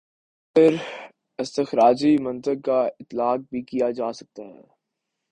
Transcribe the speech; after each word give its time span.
تو 0.55 0.61
پھر 0.61 0.75
استخراجی 1.39 2.17
منطق 2.17 2.65
کا 2.65 2.81
اطلاق 2.99 3.39
بھی 3.49 3.61
کیا 3.61 3.91
جا 3.91 4.11
سکتا 4.13 4.43
ہے۔ 4.43 4.61